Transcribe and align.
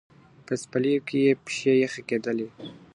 په 0.45 0.53
څپلیو 0.61 1.05
کي 1.07 1.17
یې 1.25 1.33
پښې 1.43 1.73
یخی 1.83 2.01
کېدلې. 2.09 2.47